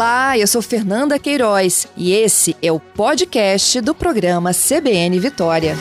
Olá, 0.00 0.38
eu 0.38 0.46
sou 0.46 0.62
Fernanda 0.62 1.18
Queiroz 1.18 1.86
e 1.94 2.14
esse 2.14 2.56
é 2.62 2.72
o 2.72 2.80
podcast 2.80 3.82
do 3.82 3.94
programa 3.94 4.50
CBN 4.50 5.18
Vitória. 5.18 5.74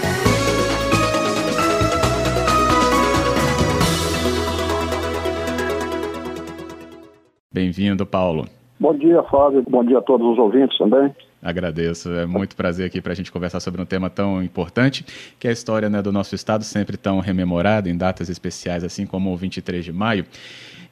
Bem-vindo, 7.50 8.06
Paulo. 8.06 8.46
Bom 8.78 8.94
dia, 8.94 9.24
Fábio. 9.24 9.64
Bom 9.70 9.86
dia 9.86 10.00
a 10.00 10.02
todos 10.02 10.28
os 10.28 10.38
ouvintes 10.38 10.78
também. 10.78 11.16
Agradeço, 11.42 12.12
é 12.12 12.26
muito 12.26 12.58
prazer 12.58 12.88
aqui 12.88 13.00
para 13.02 13.14
a 13.14 13.16
gente 13.16 13.32
conversar 13.32 13.62
sobre 13.62 13.82
um 13.82 13.86
tema 13.86 14.10
tão 14.10 14.44
importante, 14.44 15.06
que 15.40 15.48
é 15.48 15.50
a 15.50 15.54
história 15.54 15.90
né, 15.90 16.02
do 16.02 16.12
nosso 16.12 16.36
estado, 16.36 16.66
sempre 16.66 16.98
tão 16.98 17.22
rememorada 17.22 17.90
em 17.90 17.96
datas 17.96 18.28
especiais, 18.28 18.84
assim 18.84 19.06
como 19.06 19.32
o 19.32 19.38
23 19.38 19.86
de 19.86 19.94
maio. 19.94 20.26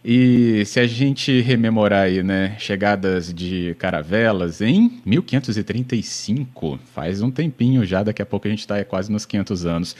E 0.04 0.64
se 0.66 0.80
a 0.80 0.88
gente 0.88 1.42
rememorar 1.42 2.04
aí, 2.04 2.24
né, 2.24 2.56
chegadas 2.60 3.34
de 3.34 3.76
caravelas 3.78 4.62
em 4.62 5.02
1535, 5.06 6.80
faz 6.94 7.22
um 7.22 7.30
tempinho 7.30 7.86
já, 7.86 8.04
daqui 8.04 8.22
a 8.22 8.26
pouco 8.26 8.48
a 8.48 8.50
gente 8.50 8.60
está 8.60 8.84
quase 8.86 9.12
nos 9.12 9.26
500 9.26 9.66
anos. 9.66 9.96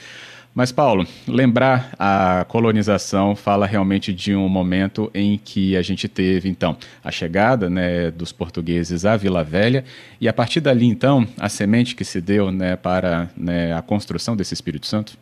Mas, 0.54 0.72
Paulo, 0.72 1.06
lembrar 1.26 1.94
a 1.98 2.44
colonização 2.48 3.36
fala 3.36 3.66
realmente 3.66 4.12
de 4.12 4.34
um 4.34 4.48
momento 4.48 5.10
em 5.14 5.38
que 5.38 5.76
a 5.76 5.82
gente 5.82 6.08
teve, 6.08 6.48
então, 6.48 6.76
a 7.04 7.12
chegada 7.12 7.70
né, 7.70 8.10
dos 8.10 8.32
portugueses 8.32 9.04
à 9.04 9.16
Vila 9.16 9.44
Velha, 9.44 9.84
e 10.20 10.28
a 10.28 10.32
partir 10.32 10.60
dali, 10.60 10.86
então, 10.86 11.26
a 11.38 11.48
semente 11.48 11.94
que 11.94 12.04
se 12.04 12.20
deu 12.20 12.50
né, 12.50 12.74
para 12.76 13.30
né, 13.36 13.72
a 13.72 13.82
construção 13.82 14.34
desse 14.34 14.54
Espírito 14.54 14.86
Santo? 14.86 15.16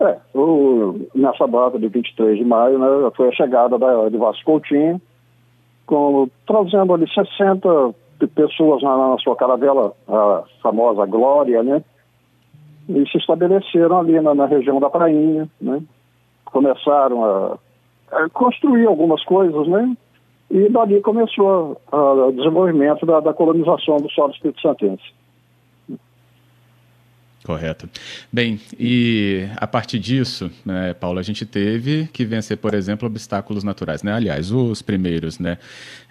É, 0.00 0.18
o, 0.34 1.08
nessa 1.14 1.46
data 1.46 1.78
de 1.78 1.88
23 1.88 2.38
de 2.38 2.44
maio, 2.44 2.78
né, 2.78 3.10
foi 3.14 3.28
a 3.28 3.32
chegada 3.32 3.78
da, 3.78 4.08
de 4.08 4.16
Vasco 4.16 4.44
Coutinho, 4.44 5.00
com, 5.86 6.28
trazendo 6.46 6.94
ali 6.94 7.06
60 7.12 7.94
pessoas 8.34 8.82
na, 8.82 9.10
na 9.10 9.18
sua 9.18 9.36
caravela, 9.36 9.92
a 10.08 10.42
famosa 10.62 11.04
Glória, 11.06 11.62
né? 11.62 11.82
e 12.96 13.08
se 13.08 13.18
estabeleceram 13.18 13.98
ali 13.98 14.20
na, 14.20 14.34
na 14.34 14.46
região 14.46 14.80
da 14.80 14.90
Prainha, 14.90 15.48
né? 15.60 15.82
Começaram 16.44 17.24
a, 17.24 17.58
a, 18.10 18.28
construir 18.30 18.86
algumas 18.86 19.22
coisas, 19.24 19.68
né? 19.68 19.96
E 20.50 20.68
dali 20.68 21.00
começou 21.00 21.80
o 21.92 22.32
desenvolvimento 22.32 23.06
da, 23.06 23.20
da 23.20 23.32
colonização 23.32 23.98
do 23.98 24.10
solo 24.10 24.32
espírito 24.32 24.60
santense. 24.60 25.04
Correto. 27.42 27.88
Bem, 28.30 28.60
e 28.78 29.46
a 29.56 29.66
partir 29.66 29.98
disso, 29.98 30.50
né, 30.62 30.92
Paulo, 30.92 31.18
a 31.18 31.22
gente 31.22 31.46
teve 31.46 32.06
que 32.12 32.22
vencer, 32.22 32.58
por 32.58 32.74
exemplo, 32.74 33.06
obstáculos 33.06 33.64
naturais. 33.64 34.02
Né? 34.02 34.12
Aliás, 34.12 34.52
os 34.52 34.82
primeiros 34.82 35.38
né, 35.38 35.56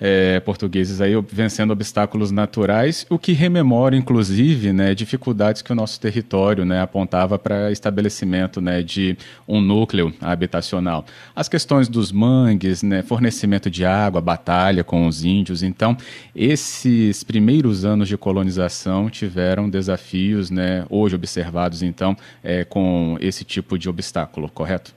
é, 0.02 0.40
portugueses 0.40 1.02
aí 1.02 1.14
vencendo 1.32 1.70
obstáculos 1.70 2.32
naturais, 2.32 3.06
o 3.12 3.20
que 3.20 3.32
rememora, 3.34 3.96
inclusive, 3.96 4.74
né, 4.74 4.96
dificuldades 4.96 5.62
que 5.62 5.72
o 5.72 5.76
nosso 5.76 6.00
território 6.00 6.66
né, 6.66 6.82
apontava 6.82 7.38
para 7.38 7.72
estabelecimento 7.72 8.60
né, 8.60 8.82
de 8.82 9.16
um 9.48 9.62
núcleo 9.62 10.12
habitacional. 10.20 11.06
As 11.36 11.48
questões 11.48 11.88
dos 11.88 12.12
mangues, 12.12 12.82
né, 12.82 13.04
fornecimento 13.04 13.70
de 13.70 13.86
água, 13.86 14.20
batalha 14.20 14.84
com 14.84 15.06
os 15.06 15.24
índios. 15.24 15.62
Então, 15.62 15.96
esses 16.36 17.24
primeiros 17.24 17.86
anos 17.86 18.08
de 18.08 18.18
colonização 18.18 19.12
tiveram 19.12 19.70
desafios, 19.70 20.50
né, 20.50 20.84
hoje 20.90 21.19
observados, 21.20 21.84
então, 21.84 22.16
é, 22.44 22.64
com 22.64 23.18
esse 23.20 23.44
tipo 23.44 23.78
de 23.78 23.90
obstáculo, 23.90 24.50
correto? 24.50 24.94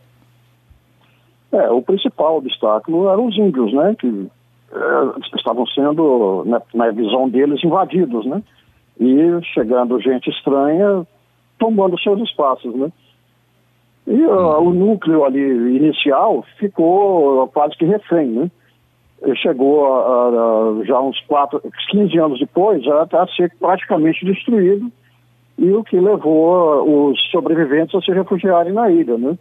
É, 1.52 1.70
o 1.70 1.82
principal 1.82 2.38
obstáculo 2.38 3.10
eram 3.10 3.26
os 3.26 3.36
índios, 3.36 3.72
né, 3.74 3.94
que 3.98 4.26
é, 4.72 5.36
estavam 5.36 5.66
sendo, 5.66 6.44
na, 6.46 6.62
na, 6.72 6.90
visão 6.90 7.28
deles, 7.28 7.62
invadidos, 7.62 8.24
né, 8.24 8.42
e 8.98 9.18
chegando 9.52 10.00
gente 10.00 10.30
estranha 10.30 11.06
tomando 11.58 12.00
seus 12.00 12.20
espaços, 12.22 12.74
né. 12.74 12.90
E 14.06 14.24
o 14.24 14.70
núcleo 14.70 15.24
ali 15.24 15.76
inicial 15.76 16.44
ficou 16.58 17.46
quase 17.48 17.76
que 17.76 17.84
refém, 17.84 18.26
né. 18.26 18.50
Ele 19.20 19.36
chegou 19.36 19.86
a, 19.86 20.28
a, 20.28 20.84
já 20.84 21.00
uns 21.00 21.20
quatro, 21.26 21.62
15 21.90 22.18
anos 22.18 22.40
depois 22.40 22.82
a, 22.88 23.02
a 23.02 23.26
ser 23.28 23.52
praticamente 23.60 24.24
destruído 24.24 24.90
e 25.58 25.72
o 25.72 25.84
que 25.84 25.98
levou 25.98 27.10
os 27.10 27.30
sobreviventes 27.30 27.94
a 27.94 28.00
se 28.00 28.10
refugiarem 28.10 28.72
na 28.72 28.90
ilha, 28.90 29.16
né? 29.18 29.38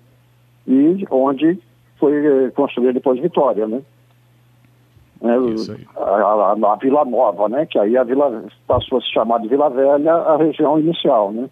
E 0.68 1.06
onde 1.10 1.60
foi 1.98 2.26
eh, 2.26 2.52
construída 2.52 2.94
depois 2.94 3.20
Vitória, 3.20 3.68
né? 3.68 3.82
É, 5.24 6.00
a, 6.00 6.04
a, 6.04 6.74
a, 6.74 6.76
Vila 6.78 7.06
Nova, 7.06 7.48
né? 7.48 7.66
Que 7.68 7.78
aí 7.78 7.96
a 7.96 8.04
vila 8.04 8.44
passou 8.68 8.98
a 8.98 9.02
se 9.02 9.12
chamar 9.12 9.40
de 9.40 9.48
Vila 9.48 9.70
Velha, 9.70 10.14
a 10.14 10.38
região 10.38 10.80
inicial, 10.80 11.32
né? 11.32 11.48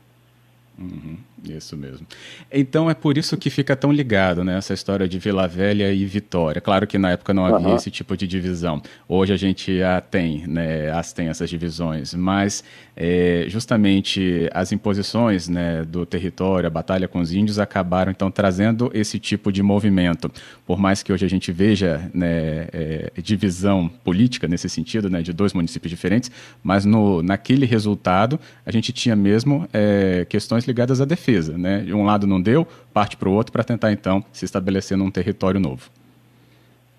Uhum. 0.79 1.17
Isso 1.57 1.75
mesmo. 1.75 2.05
Então 2.51 2.89
é 2.89 2.93
por 2.93 3.17
isso 3.17 3.35
que 3.37 3.49
fica 3.49 3.75
tão 3.75 3.91
ligado, 3.91 4.43
né? 4.43 4.57
Essa 4.57 4.73
história 4.73 5.07
de 5.07 5.17
Vila 5.17 5.47
Velha 5.47 5.91
e 5.91 6.05
Vitória. 6.05 6.61
Claro 6.61 6.85
que 6.85 6.97
na 6.97 7.11
época 7.11 7.33
não 7.33 7.45
havia 7.45 7.69
uhum. 7.69 7.75
esse 7.75 7.89
tipo 7.89 8.15
de 8.15 8.27
divisão. 8.27 8.81
Hoje 9.07 9.33
a 9.33 9.37
gente 9.37 9.81
a 9.81 9.99
tem, 9.99 10.45
né? 10.47 10.91
As 10.91 11.11
tem 11.11 11.27
essas 11.27 11.49
divisões, 11.49 12.13
mas 12.13 12.63
é, 12.95 13.45
justamente 13.47 14.49
as 14.53 14.71
imposições, 14.71 15.47
né? 15.47 15.83
Do 15.83 16.05
território, 16.05 16.67
a 16.67 16.69
batalha 16.69 17.07
com 17.07 17.19
os 17.19 17.33
índios 17.33 17.57
acabaram 17.57 18.11
então 18.11 18.29
trazendo 18.29 18.91
esse 18.93 19.19
tipo 19.19 19.51
de 19.51 19.63
movimento. 19.63 20.31
Por 20.65 20.77
mais 20.77 21.01
que 21.01 21.11
hoje 21.11 21.25
a 21.25 21.29
gente 21.29 21.51
veja, 21.51 22.09
né? 22.13 22.67
É, 22.71 23.11
divisão 23.23 23.89
política 24.03 24.47
nesse 24.47 24.69
sentido, 24.69 25.09
né? 25.09 25.21
De 25.21 25.33
dois 25.33 25.53
municípios 25.53 25.89
diferentes, 25.89 26.31
mas 26.61 26.85
no 26.85 27.23
naquele 27.23 27.65
resultado 27.65 28.39
a 28.65 28.71
gente 28.71 28.91
tinha 28.91 29.15
mesmo 29.15 29.67
é, 29.73 30.25
questões 30.29 30.65
ligadas 30.65 31.01
à 31.01 31.05
defesa 31.05 31.38
Né? 31.47 31.79
De 31.79 31.94
um 31.94 32.05
lado 32.05 32.27
não 32.27 32.41
deu, 32.41 32.67
parte 32.94 33.16
para 33.16 33.29
o 33.29 33.33
outro 33.33 33.51
para 33.51 33.63
tentar, 33.63 33.91
então, 33.91 34.23
se 34.31 34.45
estabelecer 34.45 34.97
num 34.97 35.11
território 35.11 35.59
novo. 35.59 35.89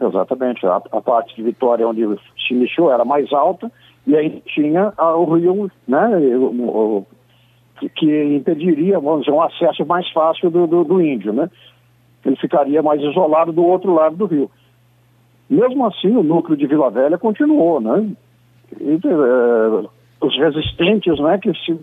Exatamente. 0.00 0.66
A, 0.66 0.76
a, 0.76 1.00
parte 1.00 1.36
de 1.36 1.42
Vitória, 1.42 1.86
onde 1.86 2.02
se 2.46 2.54
iniciou, 2.54 2.90
era 2.90 3.04
mais 3.04 3.30
alta, 3.32 3.70
e 4.06 4.16
aí 4.16 4.42
tinha 4.46 4.92
a, 4.96 5.14
o 5.14 5.34
rio, 5.34 5.70
né, 5.86 6.16
o, 6.36 7.04
o, 7.04 7.06
que, 7.94 8.34
impediria, 8.34 8.98
vamos 8.98 9.20
dizer, 9.20 9.32
um 9.32 9.42
acesso 9.42 9.84
mais 9.84 10.10
fácil 10.10 10.50
do, 10.50 10.66
do, 10.66 10.84
do, 10.84 11.00
índio, 11.00 11.32
né? 11.32 11.50
Ele 12.24 12.36
ficaria 12.36 12.82
mais 12.82 13.00
isolado 13.00 13.52
do 13.52 13.64
outro 13.64 13.94
lado 13.94 14.16
do 14.16 14.26
rio. 14.26 14.50
Mesmo 15.48 15.86
assim, 15.86 16.14
o 16.16 16.22
núcleo 16.22 16.56
de 16.56 16.66
Vila 16.66 16.90
Velha 16.90 17.18
continuou, 17.18 17.80
né? 17.80 18.10
E, 18.78 18.94
é, 18.94 19.88
os 20.20 20.38
resistentes, 20.38 21.18
né, 21.18 21.38
que 21.38 21.52
se 21.54 21.78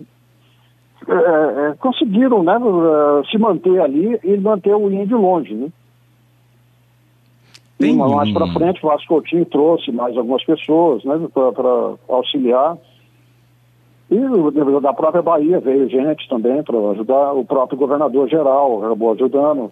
é, 1.06 1.70
é, 1.70 1.74
conseguiram 1.78 2.42
né, 2.42 2.54
é, 2.54 3.30
se 3.30 3.38
manter 3.38 3.80
ali 3.80 4.18
e 4.24 4.36
manter 4.38 4.74
o 4.74 4.90
índio 4.90 5.18
longe. 5.18 5.54
Né? 5.54 5.68
Tem... 7.78 7.96
Mais 7.96 8.32
para 8.32 8.52
frente, 8.52 8.84
o 8.84 8.88
Vasco 8.88 9.08
Coutinho 9.08 9.46
trouxe 9.46 9.92
mais 9.92 10.16
algumas 10.16 10.44
pessoas 10.44 11.04
né, 11.04 11.28
para 11.32 11.94
auxiliar. 12.08 12.76
E 14.10 14.80
da 14.80 14.92
própria 14.92 15.22
Bahia 15.22 15.60
veio 15.60 15.88
gente 15.88 16.28
também 16.28 16.62
para 16.62 16.76
ajudar. 16.90 17.34
O 17.34 17.44
próprio 17.44 17.78
governador 17.78 18.28
geral 18.28 18.84
acabou 18.84 19.12
ajudando. 19.12 19.70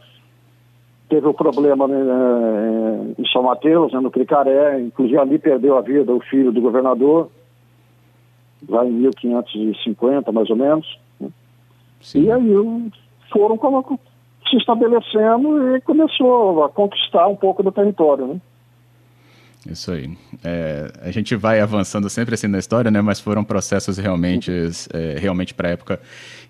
Teve 1.09 1.27
o 1.27 1.35
problema 1.35 1.89
né, 1.89 3.15
em 3.19 3.27
São 3.29 3.43
Mateus, 3.43 3.93
né, 3.93 4.01
no 4.01 4.11
Cricaré, 4.11 4.81
inclusive 4.81 5.19
ali 5.19 5.39
perdeu 5.39 5.77
a 5.77 5.81
vida 5.81 6.13
o 6.13 6.21
filho 6.21 6.53
do 6.53 6.61
governador, 6.61 7.29
lá 8.69 8.85
em 8.85 8.91
1550 8.91 10.31
mais 10.33 10.51
ou 10.51 10.57
menos. 10.57 11.06
E 12.15 12.31
aí 12.31 12.91
foram 13.33 13.57
como, 13.57 13.99
se 14.49 14.57
estabelecendo 14.57 15.77
e 15.77 15.81
começou 15.81 16.65
a 16.65 16.69
conquistar 16.69 17.27
um 17.29 17.37
pouco 17.37 17.63
do 17.63 17.73
território, 17.73 18.27
né? 18.27 18.41
Isso 19.69 19.91
aí. 19.91 20.17
É, 20.45 20.93
a 21.03 21.11
gente 21.11 21.35
vai 21.35 21.61
avançando 21.61 22.09
sempre 22.09 22.35
assim 22.35 22.47
na 22.47 22.59
história, 22.59 22.91
né? 22.91 23.01
Mas 23.01 23.19
foram 23.19 23.43
processos 23.43 23.99
realmente, 23.99 24.51
é, 24.93 25.19
realmente 25.19 25.53
para 25.53 25.69
a 25.69 25.73
época 25.73 26.01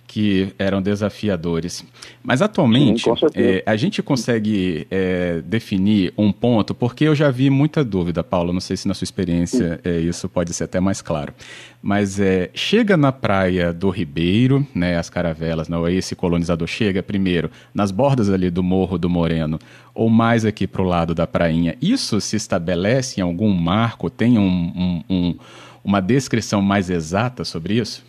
que 0.07 0.53
eram 0.59 0.81
desafiadores. 0.81 1.85
Mas 2.23 2.41
atualmente, 2.41 3.05
Sim, 3.05 3.11
é, 3.35 3.63
a 3.67 3.77
gente 3.77 4.03
consegue 4.03 4.87
é, 4.91 5.43
definir 5.45 6.13
um 6.17 6.33
ponto, 6.33 6.75
porque 6.75 7.05
eu 7.05 7.15
já 7.15 7.31
vi 7.31 7.51
muita 7.51 7.85
dúvida, 7.85 8.23
Paulo, 8.23 8.53
não 8.53 8.61
sei 8.61 8.77
se 8.77 8.87
na 8.87 8.95
sua 8.95 9.05
experiência 9.05 9.81
é, 9.85 9.99
isso 9.99 10.29
pode 10.29 10.53
ser 10.55 10.65
até 10.65 10.81
mais 10.81 11.03
claro. 11.03 11.35
Mas 11.83 12.19
chega 12.53 12.97
na 12.97 13.13
praia 13.13 13.73
do 13.73 13.91
Ribeiro, 13.91 14.67
né, 14.75 14.99
as 14.99 15.09
caravelas, 15.09 15.69
não, 15.69 15.89
esse 15.89 16.17
colonizador 16.17 16.67
chega 16.67 17.03
primeiro 17.03 17.51
nas 17.73 17.93
bordas 17.93 18.29
ali 18.29 18.51
do 18.51 18.63
Morro 18.63 18.99
do 18.99 19.09
Moreno, 19.09 19.59
ou 19.95 20.11
mais 20.11 20.45
aqui 20.45 20.67
para 20.67 20.83
o 20.83 20.85
lado 20.85 21.15
da 21.15 21.27
prainha. 21.27 21.77
Isso 21.81 22.21
se 22.21 22.37
estabelece 22.37 23.21
em 23.21 23.23
algum 23.23 23.53
marco? 23.53 24.11
Tem 24.11 24.37
um, 24.37 24.43
um, 24.49 25.03
um, 25.09 25.37
uma 25.85 26.01
descrição 26.01 26.61
mais 26.61 26.91
exata 26.91 27.45
sobre 27.45 27.75
isso? 27.75 28.05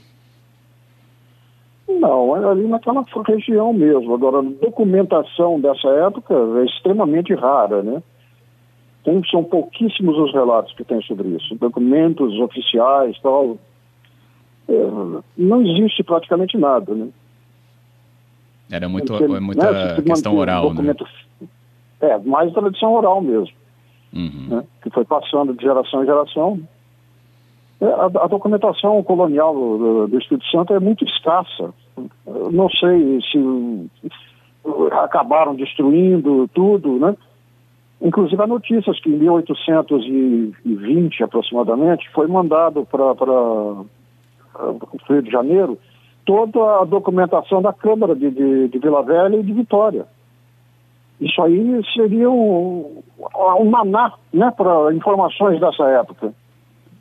Não, 1.88 2.36
é 2.36 2.52
ali 2.52 2.68
naquela 2.68 3.04
região 3.26 3.72
mesmo. 3.72 4.14
Agora, 4.14 4.40
a 4.40 4.42
documentação 4.42 5.60
dessa 5.60 5.88
época 5.88 6.34
é 6.60 6.66
extremamente 6.66 7.34
rara, 7.34 7.82
né? 7.82 8.04
Tem, 9.04 9.24
são 9.32 9.44
pouquíssimos 9.44 10.18
os 10.18 10.34
relatos 10.34 10.74
que 10.74 10.84
tem 10.84 11.02
sobre 11.04 11.30
isso. 11.30 11.56
Documentos 11.56 12.38
oficiais, 12.40 13.18
tal. 13.22 13.58
É, 14.68 14.74
não 15.38 15.62
existe 15.62 16.04
praticamente 16.04 16.58
nada, 16.58 16.94
né? 16.94 17.08
Era 18.70 18.90
muito, 18.90 19.16
é 19.16 19.40
muita 19.40 19.72
né, 19.72 20.02
questão 20.02 20.36
oral, 20.36 20.74
né? 20.74 20.94
É, 22.02 22.18
mais 22.18 22.52
tradição 22.52 22.94
oral 22.94 23.22
mesmo. 23.22 23.56
Uhum. 24.14 24.48
Né, 24.50 24.64
que 24.82 24.90
foi 24.90 25.06
passando 25.06 25.54
de 25.54 25.64
geração 25.64 26.04
em 26.04 26.06
geração. 26.06 26.60
É, 27.80 27.86
a, 27.86 28.06
a, 28.06 28.28
documentação 28.28 29.02
colonial 29.04 29.54
do, 29.54 30.08
do, 30.08 30.18
Espírito 30.18 30.48
Santo 30.48 30.74
é 30.74 30.80
muito 30.80 31.06
escassa. 31.06 31.72
Eu 32.26 32.52
não 32.52 32.68
sei 32.70 33.22
se 33.22 33.88
acabaram 35.04 35.56
destruindo 35.56 36.48
tudo, 36.54 37.00
né? 37.00 37.16
Inclusive 38.02 38.42
há 38.42 38.48
notícias 38.48 39.00
que 39.00 39.10
em 39.10 39.18
1820 39.18 41.24
aproximadamente 41.24 42.10
foi 42.12 42.28
mandado 42.28 42.86
para 42.86 43.04
o 43.04 43.86
Rio 45.10 45.22
de 45.22 45.32
Janeiro 45.32 45.78
toda 46.26 46.82
a 46.82 46.84
documentação 46.84 47.62
da 47.62 47.74
Câmara 47.74 48.16
de, 48.16 48.30
de, 48.30 48.68
de 48.68 48.80
Vila 48.80 49.02
Velha 49.02 49.38
e 49.38 49.44
de 49.44 49.54
Vitória. 49.54 50.06
Isso 51.20 51.42
aí 51.42 51.82
seria 51.96 52.30
um, 52.30 53.02
um 53.60 53.66
maná 53.66 54.14
né, 54.32 54.54
para 54.56 54.94
informações 54.94 55.60
dessa 55.60 55.84
época. 55.86 56.32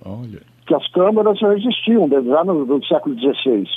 Olha. 0.04 0.55
Que 0.66 0.74
as 0.74 0.86
câmaras 0.90 1.38
já 1.38 1.54
existiam 1.54 2.08
desde 2.08 2.28
já 2.28 2.44
no, 2.44 2.66
no 2.66 2.84
século 2.84 3.16
XVI. 3.18 3.68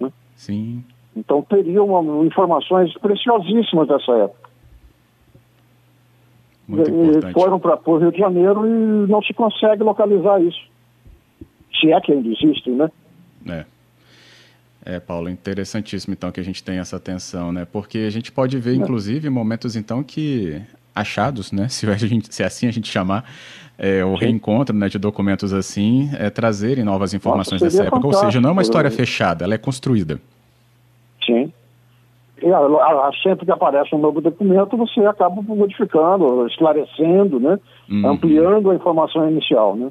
Né? 0.00 0.12
Sim. 0.36 0.84
Então 1.16 1.42
teriam 1.42 1.86
uma, 1.86 2.24
informações 2.24 2.92
preciosíssimas 2.98 3.88
dessa 3.88 4.12
época. 4.12 4.46
Muito 6.68 6.90
e 6.90 7.32
foram 7.32 7.60
para 7.60 7.78
o 7.84 7.98
Rio 7.98 8.10
de 8.10 8.18
Janeiro 8.18 8.66
e 8.66 9.10
não 9.10 9.22
se 9.22 9.32
consegue 9.32 9.82
localizar 9.82 10.40
isso. 10.42 10.60
Se 11.80 11.92
é 11.92 12.00
que 12.00 12.12
ainda 12.12 12.28
existe, 12.28 12.70
né? 12.70 12.90
É. 13.48 13.64
É, 14.88 15.00
Paulo, 15.00 15.28
interessantíssimo 15.28 16.14
então 16.14 16.30
que 16.30 16.38
a 16.38 16.44
gente 16.44 16.62
tenha 16.62 16.80
essa 16.80 16.96
atenção, 16.96 17.50
né? 17.50 17.64
Porque 17.64 17.98
a 17.98 18.10
gente 18.10 18.30
pode 18.30 18.56
ver, 18.58 18.72
é. 18.72 18.74
inclusive, 18.74 19.28
momentos 19.28 19.74
então 19.74 20.02
que 20.02 20.62
achados, 20.96 21.52
né? 21.52 21.68
Se, 21.76 21.86
gente, 21.98 22.34
se 22.34 22.42
assim 22.42 22.66
a 22.66 22.70
gente 22.72 22.88
chamar, 22.88 23.24
é, 23.78 24.04
o 24.04 24.14
reencontro 24.14 24.74
né, 24.74 24.88
de 24.88 24.98
documentos 24.98 25.52
assim, 25.52 26.10
é, 26.18 26.30
trazerem 26.30 26.82
novas 26.82 27.12
informações 27.12 27.60
Nossa, 27.60 27.76
dessa 27.76 27.88
época. 27.88 28.06
Ou 28.06 28.12
seja, 28.14 28.40
não 28.40 28.50
é 28.50 28.52
uma 28.52 28.62
história 28.62 28.90
fechada, 28.90 29.44
ela 29.44 29.54
é 29.54 29.58
construída. 29.58 30.18
Sim. 31.24 31.52
E 32.42 32.50
a, 32.50 32.58
a, 32.58 33.10
sempre 33.22 33.44
que 33.44 33.52
aparece 33.52 33.94
um 33.94 33.98
novo 33.98 34.20
documento, 34.20 34.76
você 34.76 35.04
acaba 35.04 35.40
modificando, 35.42 36.46
esclarecendo, 36.46 37.40
né? 37.40 37.58
Uhum. 37.88 38.08
Ampliando 38.08 38.70
a 38.70 38.74
informação 38.74 39.28
inicial, 39.28 39.76
né? 39.76 39.90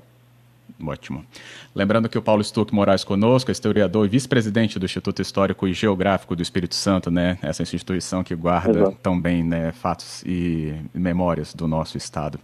Ótimo. 0.84 1.26
Lembrando 1.74 2.10
que 2.10 2.18
o 2.18 2.22
Paulo 2.22 2.44
Stuck 2.44 2.74
Moraes 2.76 3.04
conosco, 3.04 3.50
historiador 3.50 4.06
e 4.06 4.10
vice-presidente 4.10 4.78
do 4.78 4.86
Instituto 4.86 5.22
Histórico 5.22 5.68
e 5.68 5.74
Geográfico 5.74 6.36
do 6.36 6.42
Espírito 6.42 6.76
Santo, 6.76 7.10
né? 7.10 7.38
Essa 7.42 7.64
instituição 7.64 8.24
que 8.24 8.36
guarda 8.36 8.80
Exato. 8.80 8.98
tão 9.02 9.20
bem 9.20 9.42
né, 9.42 9.72
fatos 9.72 10.22
e 10.26 10.76
memórias 10.94 11.54
do 11.54 11.66
nosso 11.66 11.98
estado. 11.98 12.40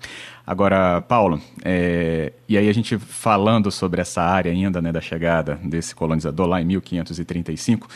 Agora, 0.47 1.01
Paulo, 1.01 1.41
é, 1.63 2.31
e 2.47 2.57
aí 2.57 2.69
a 2.69 2.73
gente 2.73 2.97
falando 2.97 3.69
sobre 3.69 3.99
essa 3.99 4.21
área 4.21 4.51
ainda, 4.51 4.81
né, 4.81 4.91
da 4.91 5.01
chegada 5.01 5.59
desse 5.63 5.93
colonizador 5.93 6.47
lá 6.47 6.61
em 6.61 6.65
1535, 6.65 7.87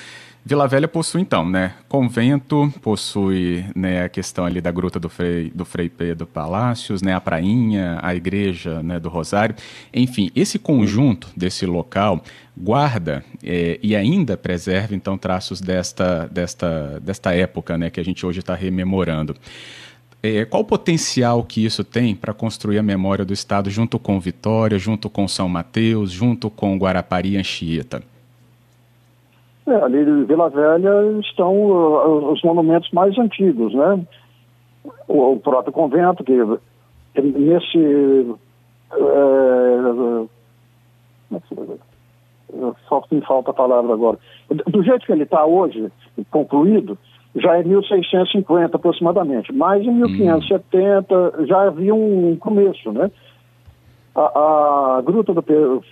Vila 0.48 0.68
Velha 0.68 0.88
possui, 0.88 1.22
então, 1.22 1.44
né, 1.50 1.74
convento, 1.90 2.72
possui 2.80 3.66
né, 3.76 4.04
a 4.04 4.10
questão 4.10 4.46
ali 4.46 4.62
da 4.62 4.70
Gruta 4.70 5.00
do 5.00 5.10
Frei, 5.10 5.50
do 5.50 5.66
Frei 5.66 5.90
Pedro 5.90 6.28
Palácios, 6.28 7.02
né, 7.02 7.16
a 7.16 7.20
prainha, 7.20 7.98
a 8.00 8.14
igreja 8.14 8.84
né, 8.84 9.00
do 9.00 9.10
Rosário. 9.10 9.56
Enfim, 9.92 10.30
esse 10.36 10.60
conjunto 10.60 11.30
desse 11.36 11.66
local 11.66 12.24
guarda 12.56 13.26
é, 13.44 13.80
e 13.82 13.96
ainda 13.96 14.38
preserva, 14.38 14.94
então, 14.94 15.18
traços 15.18 15.60
desta, 15.60 16.28
desta, 16.28 17.00
desta 17.00 17.34
época 17.34 17.76
né, 17.76 17.90
que 17.90 18.00
a 18.00 18.06
gente 18.06 18.24
hoje 18.24 18.42
está 18.42 18.54
rememorando. 18.54 19.36
É, 20.22 20.46
qual 20.46 20.62
o 20.62 20.66
potencial 20.66 21.44
que 21.44 21.66
isso 21.66 21.84
tem 21.84 22.16
para 22.16 22.36
construir 22.36 22.78
a 22.78 22.84
memória 22.84 23.26
do 23.26 23.34
Estado 23.34 23.72
junto 23.72 23.98
com 23.98 24.20
Vitória, 24.20 24.78
junto 24.78 25.10
com 25.10 25.28
São 25.28 25.50
Mateus, 25.50 26.12
junto 26.12 26.52
com 26.52 26.78
Guarapari 26.78 27.32
e 27.32 27.38
Anchieta? 27.38 28.04
É, 29.68 29.76
ali 29.76 30.00
em 30.00 30.26
Vila 30.26 30.50
Velha 30.50 31.20
estão 31.22 31.54
uh, 31.56 32.32
os 32.32 32.42
monumentos 32.44 32.92
mais 32.92 33.18
antigos, 33.18 33.74
né? 33.74 34.06
O, 35.08 35.34
o 35.34 35.40
próprio 35.40 35.74
convento, 35.74 36.24
que 36.24 36.34
nesse. 37.22 38.36
É, 38.94 40.26
só 42.88 43.04
me 43.12 43.22
falta 43.22 43.52
a 43.52 43.54
palavra 43.54 43.94
agora. 43.94 44.20
Do 44.50 44.84
jeito 44.84 45.06
que 45.06 45.12
ele 45.12 45.24
está 45.24 45.46
hoje, 45.46 45.92
concluído, 46.30 46.98
já 47.36 47.58
é 47.58 47.64
1650 47.64 48.78
aproximadamente. 48.78 49.52
Mas 49.52 49.84
em 49.84 49.92
1570 49.92 51.16
hum. 51.16 51.46
já 51.46 51.64
havia 51.64 51.94
um 51.94 52.36
começo, 52.38 52.92
né? 52.92 53.10
A, 54.16 54.98
a 54.98 55.02
Gruta 55.02 55.34
do 55.34 55.44
Pedro, 55.44 55.84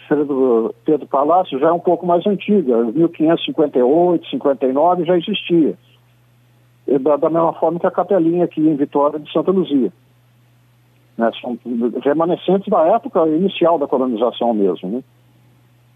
Pedro, 0.85 1.07
Palácio 1.07 1.59
já 1.59 1.67
é 1.67 1.71
um 1.73 1.79
pouco 1.79 2.05
mais 2.05 2.25
antiga, 2.25 2.83
1558, 2.85 4.29
59 4.29 5.03
já 5.03 5.17
existia. 5.17 5.77
Da, 7.01 7.17
da, 7.17 7.29
mesma 7.29 7.53
forma 7.53 7.79
que 7.79 7.87
a 7.87 7.91
capelinha 7.91 8.45
aqui 8.45 8.61
em 8.61 8.75
Vitória 8.75 9.19
de 9.19 9.29
Santa 9.31 9.51
Luzia. 9.51 9.91
Né, 11.17 11.31
são 11.41 11.59
remanescentes 12.01 12.67
da 12.69 12.81
época 12.87 13.27
inicial 13.27 13.77
da 13.77 13.87
colonização 13.87 14.53
mesmo. 14.53 15.03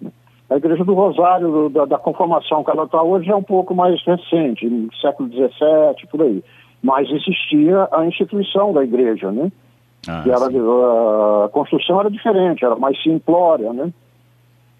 Né? 0.01 0.11
A 0.49 0.57
Igreja 0.57 0.83
do 0.83 0.93
Rosário, 0.93 1.69
da, 1.69 1.85
da 1.85 1.97
conformação 1.97 2.63
que 2.63 2.71
ela 2.71 2.83
está 2.83 3.01
hoje, 3.01 3.31
é 3.31 3.35
um 3.35 3.43
pouco 3.43 3.73
mais 3.73 4.01
recente, 4.05 4.69
século 5.01 5.29
XVII, 5.29 6.07
por 6.09 6.21
aí. 6.21 6.43
Mas 6.83 7.09
existia 7.09 7.87
a 7.91 8.05
instituição 8.05 8.73
da 8.73 8.83
igreja, 8.83 9.31
né? 9.31 9.51
Ah, 10.07 10.21
que 10.23 10.29
era, 10.29 10.45
a 10.45 11.49
construção 11.49 11.99
era 11.99 12.09
diferente, 12.09 12.63
era 12.63 12.75
mais 12.75 13.01
simplória, 13.01 13.73
né? 13.73 13.91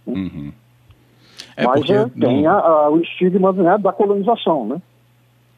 Uhum. 0.06 0.51
É 1.56 1.65
Mas 1.65 1.89
é, 1.89 2.07
tem 2.07 2.45
a, 2.45 2.53
a, 2.53 2.89
o 2.89 3.00
estigma 3.01 3.51
né, 3.51 3.77
da 3.77 3.91
colonização, 3.91 4.65
né? 4.65 4.81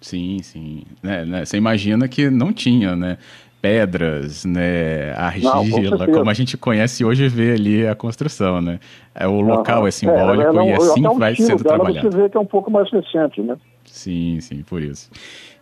Sim, 0.02 0.40
sim. 0.42 0.84
É, 1.04 1.26
né, 1.26 1.46
você 1.46 1.58
imagina 1.58 2.08
que 2.08 2.30
não 2.30 2.54
tinha, 2.54 2.96
né? 2.96 3.18
Pedras, 3.62 4.46
né, 4.46 5.12
argila, 5.18 6.08
não, 6.08 6.14
como 6.14 6.30
a 6.30 6.34
gente 6.34 6.56
conhece 6.58 7.04
hoje 7.04 7.28
vê 7.28 7.52
ali 7.52 7.86
a 7.86 7.94
construção, 7.94 8.62
né? 8.62 8.80
É, 9.14 9.28
o 9.28 9.42
local 9.42 9.86
é 9.86 9.92
simbólico 9.92 10.58
é, 10.58 10.66
e 10.66 10.72
assim 10.72 11.04
vai 11.18 11.36
sendo 11.36 11.62
trabalhado. 11.62 12.10
Você 12.10 12.18
vê 12.18 12.30
que 12.30 12.38
é 12.38 12.40
um 12.40 12.46
pouco 12.46 12.72
mais 12.72 12.90
recente, 12.90 13.42
né? 13.42 13.58
Sim, 13.86 14.40
sim, 14.40 14.64
por 14.64 14.82
isso. 14.82 15.12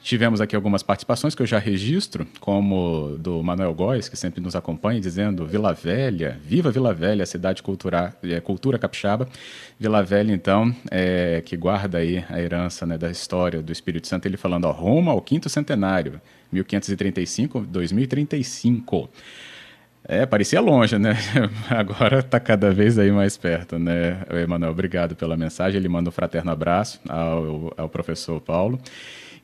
Tivemos 0.02 0.40
aqui 0.40 0.56
algumas 0.56 0.84
participações 0.84 1.36
que 1.36 1.42
eu 1.42 1.46
já 1.46 1.60
registro, 1.60 2.26
como 2.40 3.18
do 3.20 3.44
Manuel 3.44 3.74
Góes, 3.74 4.08
que 4.08 4.16
sempre 4.16 4.40
nos 4.40 4.56
acompanha, 4.56 5.02
dizendo 5.02 5.46
Vila 5.46 5.74
Velha, 5.74 6.40
viva 6.46 6.72
Vila 6.72 6.94
Velha, 6.94 7.26
cidade 7.26 7.62
cultura, 7.62 8.16
é, 8.24 8.40
cultura 8.40 8.80
capixaba. 8.80 9.28
Vila 9.80 10.02
Velha, 10.04 10.32
então, 10.32 10.74
é, 10.90 11.42
que 11.46 11.58
guarda 11.58 11.98
aí 11.98 12.24
a 12.30 12.40
herança 12.40 12.86
né, 12.86 12.98
da 12.98 13.12
história 13.12 13.62
do 13.62 13.70
Espírito 13.72 14.08
Santo, 14.08 14.26
ele 14.28 14.38
falando, 14.38 14.64
ó, 14.66 14.72
Roma 14.72 15.12
ao 15.12 15.22
quinto 15.22 15.50
centenário, 15.50 16.22
1535-2035. 16.54 19.10
É, 20.10 20.26
parecia 20.26 20.62
longe, 20.62 20.98
né? 20.98 21.18
Agora 21.70 22.20
está 22.20 22.40
cada 22.40 22.72
vez 22.72 22.98
aí 22.98 23.12
mais 23.12 23.36
perto, 23.36 23.78
né? 23.78 24.22
Emanuel, 24.32 24.72
obrigado 24.72 25.18
pela 25.18 25.36
mensagem. 25.36 25.78
Ele 25.78 25.90
manda 25.90 26.08
um 26.08 26.14
fraterno 26.14 26.50
abraço 26.50 27.02
ao, 27.10 27.74
ao 27.76 27.90
professor 27.90 28.40
Paulo. 28.40 28.80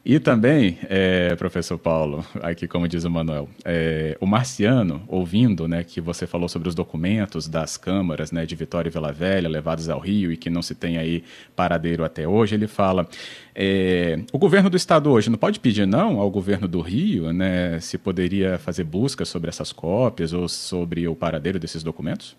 E 0.06 0.20
também, 0.20 0.78
é, 0.90 1.34
professor 1.38 1.78
Paulo, 1.78 2.26
aqui 2.42 2.68
como 2.68 2.90
diz 2.90 3.06
o 3.06 3.10
Manuel, 3.10 3.48
é, 3.64 4.18
o 4.20 4.26
Marciano, 4.26 5.02
ouvindo 5.08 5.66
né, 5.66 5.82
que 5.82 6.02
você 6.02 6.28
falou 6.28 6.50
sobre 6.50 6.68
os 6.68 6.76
documentos 6.76 7.48
das 7.48 7.78
câmaras 7.78 8.30
né, 8.30 8.46
de 8.46 8.54
Vitória 8.54 8.90
e 8.90 8.92
Vila 8.92 9.14
Velha 9.14 9.48
levados 9.48 9.88
ao 9.88 10.02
Rio 10.02 10.30
e 10.30 10.36
que 10.36 10.50
não 10.50 10.62
se 10.62 10.76
tem 10.76 10.98
aí 10.98 11.24
paradeiro 11.56 12.04
até 12.04 12.28
hoje, 12.28 12.54
ele 12.54 12.68
fala, 12.68 13.08
é, 13.56 14.20
o 14.34 14.38
governo 14.38 14.70
do 14.70 14.76
estado 14.76 15.10
hoje 15.10 15.30
não 15.30 15.38
pode 15.38 15.62
pedir 15.62 15.88
não 15.88 16.20
ao 16.20 16.30
governo 16.30 16.68
do 16.68 16.82
Rio 16.82 17.32
né, 17.32 17.80
se 17.80 17.98
poderia 17.98 18.58
fazer 18.58 18.84
busca 18.84 19.24
sobre 19.24 19.48
essas 19.48 19.72
cópias 19.72 20.34
ou 20.34 20.50
sobre 20.50 21.08
o 21.08 21.16
paradeiro 21.16 21.58
desses 21.58 21.82
documentos? 21.82 22.36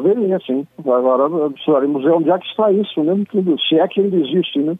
Poderia, 0.00 0.40
sim. 0.40 0.66
Agora 0.78 1.28
precisaremos 1.50 2.02
ver 2.02 2.12
onde 2.12 2.30
é 2.30 2.38
que 2.38 2.46
está 2.46 2.72
isso, 2.72 3.04
né? 3.04 3.12
Se 3.68 3.78
é 3.78 3.86
que 3.86 4.00
ainda 4.00 4.16
existe, 4.16 4.58
né? 4.58 4.78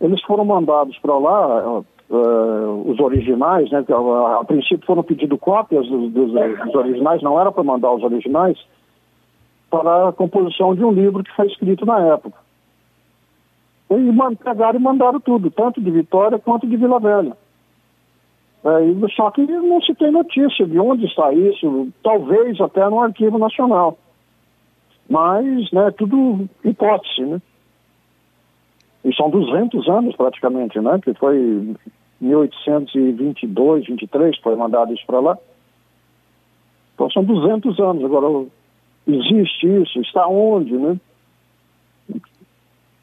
Eles 0.00 0.20
foram 0.22 0.44
mandados 0.44 0.98
para 0.98 1.16
lá, 1.16 1.78
uh, 1.78 2.90
os 2.90 2.98
originais, 2.98 3.70
né? 3.70 3.84
A, 3.88 4.40
a, 4.40 4.44
princípio 4.44 4.84
foram 4.84 5.04
pedido 5.04 5.38
cópias 5.38 5.86
dos, 5.86 6.10
dos, 6.10 6.32
dos 6.32 6.74
originais, 6.74 7.22
não 7.22 7.40
era 7.40 7.52
para 7.52 7.62
mandar 7.62 7.92
os 7.92 8.02
originais, 8.02 8.58
para 9.70 10.08
a 10.08 10.12
composição 10.12 10.74
de 10.74 10.84
um 10.84 10.90
livro 10.90 11.22
que 11.22 11.34
foi 11.36 11.46
escrito 11.46 11.86
na 11.86 12.00
época. 12.00 12.38
E 13.90 14.36
pegaram 14.42 14.80
e 14.80 14.82
mandaram 14.82 15.20
tudo, 15.20 15.52
tanto 15.52 15.80
de 15.80 15.90
Vitória 15.90 16.38
quanto 16.38 16.66
de 16.66 16.76
Vila 16.76 16.98
Velha. 16.98 17.36
É, 18.62 19.08
só 19.16 19.30
que 19.30 19.46
não 19.46 19.80
se 19.80 19.94
tem 19.94 20.10
notícia 20.10 20.66
de 20.66 20.78
onde 20.78 21.06
está 21.06 21.32
isso, 21.32 21.88
talvez 22.02 22.60
até 22.60 22.86
no 22.88 23.00
Arquivo 23.00 23.38
Nacional. 23.38 23.98
Mas, 25.08 25.70
né, 25.72 25.90
tudo 25.92 26.48
hipótese, 26.64 27.22
né? 27.22 27.40
E 29.04 29.14
são 29.14 29.30
200 29.30 29.88
anos 29.88 30.14
praticamente, 30.14 30.78
né? 30.78 31.00
Que 31.02 31.14
foi 31.14 31.74
1822, 32.20 33.86
23, 33.86 34.38
foi 34.38 34.54
mandado 34.56 34.92
isso 34.92 35.06
para 35.06 35.20
lá. 35.20 35.38
Então 36.94 37.10
são 37.10 37.24
200 37.24 37.80
anos. 37.80 38.04
Agora, 38.04 38.46
existe 39.06 39.66
isso? 39.66 40.00
Está 40.02 40.28
onde, 40.28 40.76
né? 40.76 41.00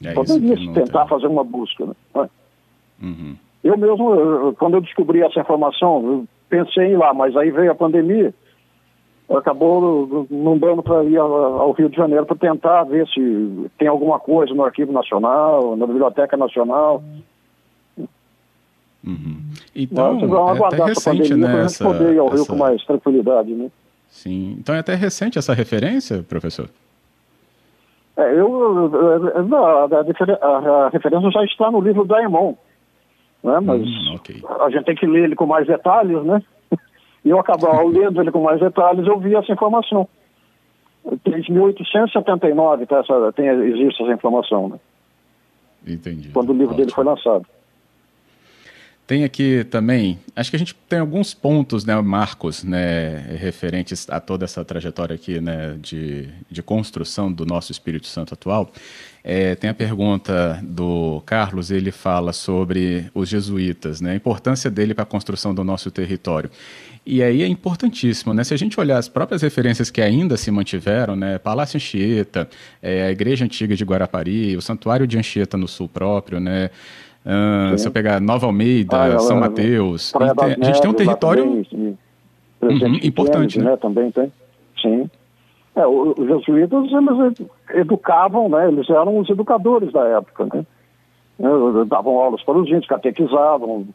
É 0.04 0.14
Poderia 0.14 0.56
se 0.56 0.72
tentar 0.72 1.08
fazer 1.08 1.26
uma 1.26 1.44
busca, 1.44 1.88
né? 1.88 1.96
É. 2.16 2.30
Uhum. 3.04 3.36
Eu 3.64 3.78
mesmo, 3.78 4.54
quando 4.58 4.76
eu 4.76 4.82
descobri 4.82 5.22
essa 5.22 5.40
informação, 5.40 6.04
eu 6.06 6.26
pensei 6.50 6.86
em 6.86 6.92
ir 6.92 6.98
lá, 6.98 7.14
mas 7.14 7.36
aí 7.36 7.52
veio 7.52 7.72
a 7.72 7.76
pandemia, 7.76 8.34
acabou 9.30 10.26
não 10.30 10.58
dando 10.58 10.82
para 10.82 11.04
ir 11.04 11.18
ao 11.18 11.72
Rio 11.72 11.90
de 11.90 11.98
Janeiro 11.98 12.26
para 12.26 12.38
tentar 12.38 12.84
ver 12.84 13.08
se 13.08 13.70
tem 13.78 13.88
alguma 13.88 14.20
coisa 14.20 14.54
no 14.54 14.64
Arquivo 14.64 14.92
Nacional, 14.92 15.76
na 15.76 15.86
Biblioteca 15.86 16.38
Nacional. 16.38 17.04
Uhum. 19.06 19.38
Então, 19.76 20.14
Mas, 20.14 20.30
vamos 20.30 20.50
é 20.50 20.52
aguardar 20.58 20.90
essa 20.90 21.12
recente, 21.12 21.30
pandemia 21.30 21.48
né, 21.48 21.54
para 21.54 21.64
a 21.64 21.68
gente 21.68 21.84
poder 21.84 22.14
ir 22.14 22.20
ao 22.20 22.28
essa... 22.28 22.36
Rio 22.36 22.46
com 22.46 22.56
mais 22.56 22.86
tranquilidade, 22.86 23.54
né? 23.54 23.70
Sim. 24.10 24.58
Então 24.60 24.74
é 24.74 24.80
até 24.80 24.96
recente 24.96 25.38
essa 25.38 25.54
referência, 25.54 26.24
professor? 26.24 26.70
É, 28.16 28.34
eu, 28.34 28.92
a, 29.54 29.86
a, 29.86 30.86
a, 30.86 30.90
referência 30.90 31.30
já 31.30 31.44
está 31.44 31.70
no 31.70 31.80
livro 31.80 32.04
da 32.04 32.22
Emon, 32.24 32.56
né? 33.48 33.60
mas 33.62 33.82
hum, 33.82 34.16
okay. 34.16 34.44
a 34.60 34.70
gente 34.70 34.86
tem 34.86 34.96
que 34.96 35.08
ler 35.08 35.24
ele 35.26 35.36
com 35.36 35.46
mais 35.46 35.66
detalhes, 35.66 36.24
né? 36.24 36.42
E 37.26 37.30
eu 37.30 37.40
acabar 37.40 37.84
lendo 37.84 38.22
ele 38.22 38.32
com 38.32 38.42
mais 38.42 38.58
detalhes, 38.58 39.06
eu 39.06 39.20
vi 39.20 39.36
essa 39.36 39.52
informação. 39.52 40.08
Desde 41.26 41.52
1879 41.52 42.86
tá, 42.86 43.00
essa, 43.00 43.34
tem, 43.34 43.48
existe 43.48 44.02
essa 44.02 44.14
informação, 44.14 44.70
né? 44.70 44.80
Entendi. 45.86 46.30
Quando 46.30 46.52
o 46.52 46.54
livro 46.54 46.68
Ótimo. 46.68 46.78
dele 46.78 46.92
foi 46.94 47.04
lançado. 47.04 47.46
Tem 49.08 49.24
aqui 49.24 49.64
também, 49.64 50.20
acho 50.36 50.50
que 50.50 50.58
a 50.58 50.60
gente 50.60 50.76
tem 50.76 51.00
alguns 51.00 51.34
pontos, 51.34 51.86
né, 51.86 51.96
marcos, 52.02 52.62
né, 52.66 53.20
referentes 53.38 54.06
a 54.10 54.20
toda 54.20 54.44
essa 54.44 54.66
trajetória 54.66 55.16
aqui, 55.16 55.40
né, 55.40 55.78
de, 55.80 56.28
de 56.52 56.62
construção 56.62 57.32
do 57.32 57.46
nosso 57.46 57.72
Espírito 57.72 58.06
Santo 58.06 58.34
atual. 58.34 58.70
É, 59.30 59.56
tem 59.56 59.70
a 59.70 59.74
pergunta 59.74 60.58
do 60.64 61.22
Carlos, 61.26 61.70
ele 61.70 61.92
fala 61.92 62.32
sobre 62.32 63.12
os 63.14 63.28
jesuítas, 63.28 64.00
né, 64.00 64.12
a 64.12 64.16
importância 64.16 64.72
dele 64.72 64.94
para 64.94 65.04
a 65.04 65.06
construção 65.06 65.54
do 65.54 65.66
nosso 65.66 65.92
território. 65.92 66.50
E 67.06 67.22
aí 67.22 67.44
é 67.44 67.48
importantíssimo, 67.48 68.34
né? 68.34 68.44
Se 68.46 68.54
a 68.54 68.58
gente 68.58 68.80
olhar 68.80 68.98
as 68.98 69.10
próprias 69.10 69.42
referências 69.42 69.92
que 69.92 70.02
ainda 70.02 70.36
se 70.38 70.52
mantiveram, 70.52 71.16
né? 71.16 71.38
Palácio 71.38 71.78
Anchieta, 71.78 72.50
é, 72.82 73.04
a 73.04 73.12
Igreja 73.12 73.46
Antiga 73.46 73.76
de 73.76 73.84
Guarapari, 73.86 74.58
o 74.58 74.62
Santuário 74.62 75.08
de 75.08 75.18
Anchieta 75.18 75.58
no 75.58 75.70
sul 75.70 75.88
próprio, 75.88 76.40
né? 76.42 76.70
Uh, 77.26 77.78
se 77.78 77.88
eu 77.88 77.92
pegar 77.92 78.22
Nova 78.22 78.46
Almeida, 78.46 79.16
ah, 79.16 79.20
São 79.20 79.40
Mateus, 79.40 80.14
tem, 80.14 80.56
a 80.62 80.66
gente 80.66 80.82
tem 80.82 80.90
um 80.90 80.94
território 80.94 81.66
uhum, 82.62 83.00
importante, 83.04 83.60
né? 83.60 83.72
né? 83.72 83.78
Também 83.78 84.12
tem, 84.12 84.32
sim. 84.82 85.10
É, 85.78 85.86
os 85.86 86.16
jesuítas, 86.28 86.86
eles 86.92 87.50
educavam, 87.76 88.50
né? 88.50 88.68
Eles 88.68 88.90
eram 88.90 89.20
os 89.20 89.30
educadores 89.30 89.94
da 89.94 90.04
época, 90.08 90.48
né? 90.52 90.66
Davam 91.88 92.20
aulas 92.20 92.42
para 92.42 92.58
os 92.58 92.68
índios, 92.68 92.88
catequizavam, 92.88 93.88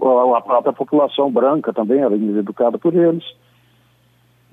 a 0.00 0.40
própria 0.40 0.72
população 0.72 1.28
branca 1.32 1.72
também 1.72 2.00
era 2.00 2.14
educada 2.14 2.78
por 2.78 2.94
eles. 2.94 3.24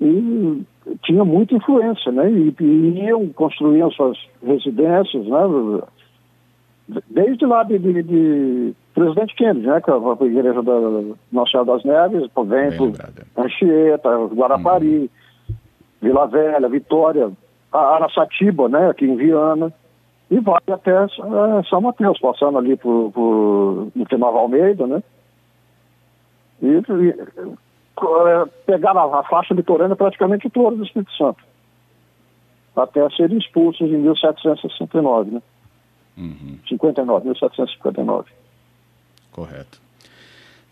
E 0.00 0.62
tinha 1.04 1.24
muita 1.24 1.54
influência, 1.54 2.10
né? 2.10 2.28
E, 2.28 2.52
e 2.60 3.04
iam, 3.04 3.28
construíam 3.28 3.88
suas 3.92 4.18
residências, 4.44 5.24
né? 5.26 5.80
desde 7.08 7.46
lá 7.46 7.62
de, 7.62 7.78
de, 7.78 8.02
de 8.02 8.74
Presidente 8.94 9.34
Kennedy, 9.36 9.66
né, 9.66 9.80
que 9.80 9.90
é 9.90 9.94
a 9.94 10.26
igreja 10.26 10.62
da 10.62 10.80
Nossa 11.32 11.52
Senhora 11.52 11.72
das 11.72 11.84
Neves, 11.84 12.30
Povento, 12.32 12.92
Anchieta, 13.36 14.10
Guarapari, 14.26 15.04
hum. 15.04 15.23
Vila 16.04 16.26
Velha, 16.26 16.68
Vitória, 16.68 17.32
Araçatiba, 17.72 18.68
né, 18.68 18.90
aqui 18.90 19.06
em 19.06 19.16
Viana, 19.16 19.72
e 20.30 20.38
vai 20.38 20.60
até 20.70 20.92
é, 20.92 21.62
São 21.68 21.80
Mateus, 21.80 22.18
passando 22.20 22.58
ali 22.58 22.76
por, 22.76 23.10
por 23.10 23.88
no 23.94 24.18
Nova 24.18 24.38
Almeida, 24.38 24.86
né, 24.86 25.02
e, 26.62 26.66
e 26.66 27.10
é, 27.10 28.46
pegar 28.66 28.92
a, 28.92 29.20
a 29.20 29.22
faixa 29.24 29.54
litorânea 29.54 29.96
praticamente 29.96 30.50
toda 30.50 30.76
do 30.76 30.84
Espírito 30.84 31.12
Santo, 31.16 31.42
até 32.76 33.08
serem 33.10 33.38
expulsos 33.38 33.88
em 33.88 33.96
1769, 33.96 35.30
né. 35.30 35.42
Uhum. 36.16 36.58
59, 36.68 37.24
1759. 37.24 38.30
Correto. 39.32 39.80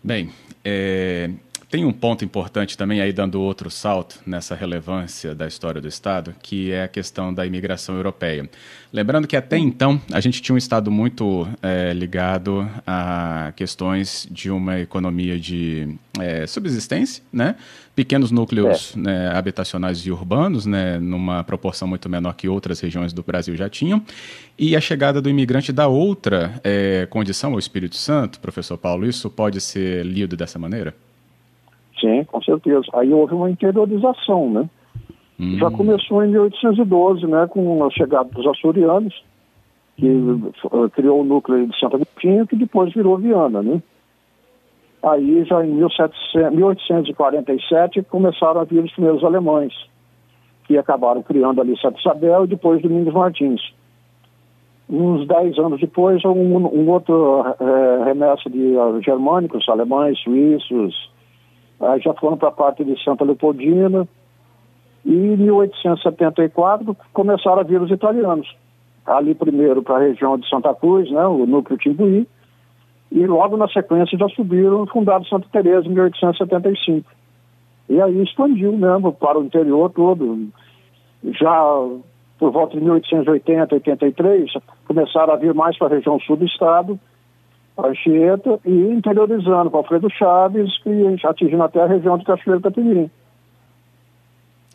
Bem, 0.01 0.29
é, 0.63 1.29
tem 1.73 1.85
um 1.85 1.91
ponto 1.91 2.23
importante 2.23 2.77
também, 2.77 3.01
aí 3.01 3.11
dando 3.11 3.41
outro 3.41 3.67
salto 3.71 4.19
nessa 4.27 4.53
relevância 4.53 5.33
da 5.33 5.47
história 5.47 5.81
do 5.81 5.87
Estado, 5.87 6.35
que 6.39 6.71
é 6.71 6.83
a 6.83 6.87
questão 6.87 7.33
da 7.33 7.47
imigração 7.47 7.95
europeia. 7.95 8.47
Lembrando 8.93 9.27
que 9.27 9.35
até 9.35 9.57
então 9.57 9.99
a 10.11 10.19
gente 10.19 10.39
tinha 10.39 10.53
um 10.53 10.57
Estado 10.59 10.91
muito 10.91 11.47
é, 11.63 11.91
ligado 11.91 12.69
a 12.85 13.53
questões 13.55 14.27
de 14.29 14.51
uma 14.51 14.81
economia 14.81 15.39
de 15.39 15.97
é, 16.19 16.45
subsistência, 16.45 17.23
né? 17.33 17.55
pequenos 17.95 18.29
núcleos 18.29 18.93
é. 18.95 18.99
né, 18.99 19.31
habitacionais 19.35 19.97
e 20.05 20.11
urbanos, 20.11 20.67
né, 20.67 20.99
numa 20.99 21.43
proporção 21.43 21.87
muito 21.87 22.07
menor 22.07 22.33
que 22.33 22.47
outras 22.47 22.79
regiões 22.79 23.13
do 23.13 23.23
Brasil 23.23 23.55
já 23.55 23.67
tinham, 23.67 24.03
e 24.59 24.75
a 24.75 24.81
chegada 24.81 25.19
do 25.19 25.27
imigrante 25.27 25.71
da 25.71 25.87
outra 25.87 26.61
é, 26.63 27.07
condição 27.09 27.53
ao 27.53 27.59
Espírito 27.59 27.95
Santo, 27.95 28.39
professor 28.39 28.77
Paulo, 28.77 29.07
isso 29.07 29.27
pode 29.27 29.59
ser 29.59 30.05
lido 30.05 30.37
dessa 30.37 30.59
maneira? 30.59 30.93
Sim, 32.03 32.25
com 32.25 32.41
certeza. 32.41 32.85
Aí 32.93 33.13
houve 33.13 33.33
uma 33.33 33.49
interiorização, 33.49 34.49
né? 34.49 34.69
Hum. 35.39 35.57
Já 35.57 35.71
começou 35.71 36.21
em 36.21 36.27
1812, 36.27 37.25
né, 37.25 37.47
com 37.47 37.83
a 37.85 37.89
chegada 37.89 38.29
dos 38.29 38.45
açorianos, 38.45 39.23
que 39.95 40.05
hum. 40.05 40.51
criou 40.91 41.21
o 41.21 41.23
núcleo 41.23 41.65
de 41.65 41.79
Santa 41.79 41.95
Agostinho, 41.95 42.45
que 42.45 42.57
depois 42.57 42.93
virou 42.93 43.17
Viana, 43.17 43.63
né? 43.63 43.81
Aí, 45.01 45.45
já 45.45 45.65
em 45.65 45.69
1700, 45.69 46.55
1847, 46.55 48.03
começaram 48.03 48.61
a 48.61 48.63
vir 48.65 48.83
os 48.83 48.91
primeiros 48.91 49.23
alemães, 49.23 49.73
que 50.65 50.77
acabaram 50.77 51.23
criando 51.23 51.61
ali 51.61 51.77
Santa 51.79 51.99
Isabel 51.99 52.43
e 52.43 52.47
depois 52.47 52.81
Domingos 52.81 53.13
Martins. 53.13 53.61
Uns 54.89 55.25
dez 55.27 55.57
anos 55.57 55.79
depois, 55.79 56.23
um, 56.25 56.29
um 56.29 56.89
outro 56.89 57.43
é, 57.59 58.03
remessa 58.05 58.49
de 58.49 58.75
uh, 58.77 59.01
germânicos, 59.01 59.67
alemães, 59.67 60.19
suíços, 60.19 61.12
Aí 61.89 62.01
já 62.01 62.13
foram 62.13 62.37
para 62.37 62.49
a 62.49 62.51
parte 62.51 62.83
de 62.83 63.01
Santa 63.03 63.23
Leopoldina. 63.23 64.07
E 65.05 65.13
em 65.13 65.37
1874 65.37 66.95
começaram 67.11 67.59
a 67.59 67.63
vir 67.63 67.81
os 67.81 67.91
italianos. 67.91 68.55
Ali 69.05 69.35
primeiro 69.35 69.83
para 69.83 69.97
a 69.97 70.07
região 70.07 70.37
de 70.37 70.47
Santa 70.47 70.73
Cruz, 70.73 71.11
né, 71.11 71.25
o 71.25 71.45
núcleo 71.45 71.77
Timbuí, 71.77 72.25
e 73.11 73.27
logo 73.27 73.57
na 73.57 73.67
sequência 73.67 74.17
já 74.17 74.29
subiram, 74.29 74.87
fundaram 74.87 75.25
Santa 75.25 75.47
Teresa 75.51 75.85
em 75.85 75.91
1875. 75.91 77.11
E 77.89 78.01
aí 78.01 78.23
expandiu 78.23 78.71
mesmo 78.71 79.11
para 79.11 79.37
o 79.37 79.43
interior 79.43 79.91
todo. 79.91 80.47
Já 81.23 81.63
por 82.39 82.51
volta 82.51 82.77
de 82.77 82.83
1880, 82.83 83.75
83, 83.75 84.51
começaram 84.87 85.33
a 85.33 85.37
vir 85.37 85.53
mais 85.53 85.77
para 85.77 85.87
a 85.87 85.95
região 85.97 86.19
sul 86.21 86.37
do 86.37 86.45
estado, 86.45 86.99
Anchieta 87.77 88.59
e 88.65 88.71
interiorizando 88.71 89.71
com 89.71 89.77
Alfredo 89.77 90.09
Chaves 90.09 90.71
e 90.85 91.27
atingindo 91.27 91.63
até 91.63 91.81
a 91.81 91.87
região 91.87 92.17
de 92.17 92.25
Cachoeiro 92.25 92.61
Catimirim. 92.61 93.09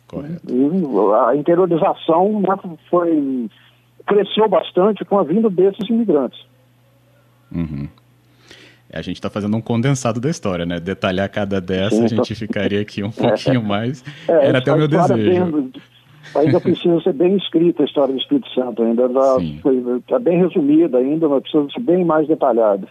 Correto. 0.07 0.41
E 0.47 1.27
a 1.27 1.35
interiorização 1.35 2.41
né, 2.41 2.57
foi, 2.89 3.49
cresceu 4.05 4.49
bastante 4.49 5.05
com 5.05 5.19
a 5.19 5.23
vinda 5.23 5.49
desses 5.49 5.87
imigrantes. 5.89 6.39
Uhum. 7.51 7.87
A 8.91 9.01
gente 9.03 9.17
está 9.17 9.29
fazendo 9.29 9.55
um 9.55 9.61
condensado 9.61 10.19
da 10.19 10.29
história, 10.29 10.65
né? 10.65 10.79
Detalhar 10.79 11.29
cada 11.29 11.61
dessa, 11.61 11.95
Sim, 11.95 12.05
a 12.05 12.07
gente 12.07 12.33
ficaria 12.33 12.81
aqui 12.81 13.03
um 13.03 13.11
pouquinho 13.11 13.61
é, 13.61 13.63
mais. 13.63 14.03
É, 14.27 14.47
Era 14.47 14.57
até 14.57 14.73
o 14.73 14.77
meu 14.77 14.87
desejo. 14.87 15.45
Bem, 15.45 15.71
ainda 16.35 16.59
precisa 16.61 16.99
ser 17.01 17.13
bem 17.13 17.35
escrita 17.37 17.83
a 17.83 17.85
história 17.85 18.13
do 18.13 18.19
Espírito 18.19 18.49
Santo, 18.53 18.83
ainda 18.83 19.05
está 19.97 20.19
bem 20.19 20.39
resumida 20.39 20.97
ainda, 20.97 21.27
mas 21.27 21.41
precisa 21.41 21.67
ser 21.71 21.81
bem 21.81 22.05
mais 22.05 22.27
detalhada. 22.27 22.87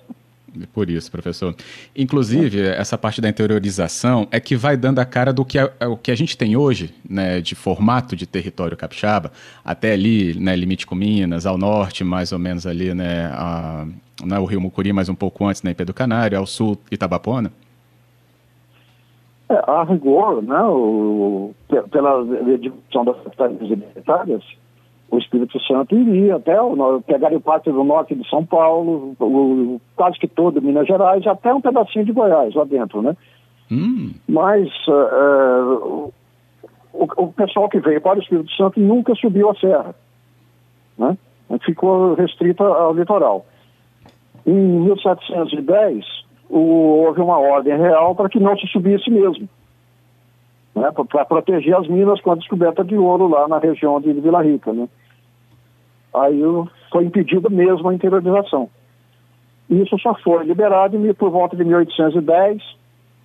Por 0.73 0.89
isso, 0.91 1.11
professor. 1.11 1.55
Inclusive, 1.95 2.61
essa 2.63 2.97
parte 2.97 3.21
da 3.21 3.29
interiorização 3.29 4.27
é 4.31 4.41
que 4.41 4.57
vai 4.57 4.77
dando 4.77 4.99
a 4.99 5.05
cara 5.05 5.33
do 5.33 5.45
que 5.45 5.59
a, 5.59 5.71
o 5.89 5.97
que 5.97 6.11
a 6.11 6.17
gente 6.17 6.37
tem 6.37 6.57
hoje, 6.57 6.95
né, 7.09 7.41
de 7.41 7.55
formato 7.55 8.17
de 8.17 8.27
território 8.27 8.77
capixaba, 8.77 9.31
até 9.65 9.93
ali, 9.93 10.35
né, 10.39 10.57
limite 10.57 10.87
com 10.87 10.95
Minas, 10.95 11.47
ao 11.47 11.59
norte, 11.59 12.03
mais 12.03 12.33
ou 12.33 12.39
menos 12.39 12.67
ali, 12.67 12.95
né, 12.95 13.27
a, 13.33 13.87
né, 14.25 14.39
o 14.39 14.45
Rio 14.45 14.61
Mucuri, 14.61 14.93
mais 14.93 15.09
um 15.09 15.15
pouco 15.15 15.47
antes, 15.47 15.63
né, 15.63 15.75
Pedro 15.75 15.95
Canário, 15.95 16.39
ao 16.39 16.47
sul, 16.47 16.79
Itabapona. 16.91 17.53
É, 19.51 19.63
a 19.67 19.83
rigor, 19.83 20.43
né, 20.43 20.63
o, 20.65 21.55
pela 21.91 22.23
divisão 22.59 23.05
das 23.05 23.17
secretarias 23.23 23.71
militares, 23.71 24.45
o 25.11 25.17
Espírito 25.17 25.59
Santo 25.63 25.97
iria 25.97 26.37
até 26.37 26.57
pegaria 27.07 27.41
parte 27.41 27.71
do 27.71 27.83
norte 27.83 28.15
de 28.15 28.29
São 28.29 28.45
Paulo, 28.45 29.17
o, 29.19 29.81
quase 29.97 30.19
que 30.19 30.29
todo 30.29 30.61
Minas 30.61 30.87
Gerais, 30.87 31.27
até 31.27 31.53
um 31.55 31.63
pedacinho 31.63 32.05
de 32.05 32.13
Goiás 32.13 32.55
lá 32.55 32.65
dentro, 32.65 33.01
né? 33.01 33.17
Hum. 33.71 34.13
Mas 34.29 34.69
uh, 34.87 36.13
o, 36.93 37.09
o, 37.17 37.33
pessoal 37.33 37.71
que 37.71 37.81
veio 37.81 38.01
para 38.03 38.19
o 38.19 38.23
Espírito 38.23 38.51
Santo 38.53 38.79
nunca 38.81 39.15
subiu 39.15 39.51
a 39.51 39.55
serra, 39.55 39.95
né? 40.99 41.17
Ficou 41.65 42.13
restrita 42.15 42.63
ao 42.65 42.93
litoral. 42.93 43.47
Em 44.47 44.53
1710, 44.53 46.05
o, 46.49 47.05
houve 47.05 47.21
uma 47.21 47.39
ordem 47.39 47.77
real 47.77 48.15
para 48.15 48.29
que 48.29 48.41
não 48.41 48.57
se 48.57 48.67
subisse 48.69 49.11
mesmo, 49.11 49.49
né? 50.75 50.91
para 51.09 51.25
proteger 51.25 51.77
as 51.77 51.87
minas 51.89 52.21
com 52.21 52.33
a 52.33 52.37
descoberta 52.37 52.85
de 52.85 52.97
ouro 52.97 53.29
lá 53.29 53.47
na 53.49 53.59
região 53.59 54.01
de 54.01 54.13
Vila 54.13 54.43
Rica, 54.43 54.73
né? 54.73 54.89
Aí 56.15 56.41
foi 56.91 57.05
impedida 57.05 57.51
mesmo 57.51 57.89
a 57.89 57.95
interiorização. 57.95 58.69
Isso 59.69 59.99
só 59.99 60.15
foi 60.15 60.45
liberado 60.45 60.99
por 61.15 61.31
volta 61.31 61.55
de 61.55 61.65
1810, 61.65 62.63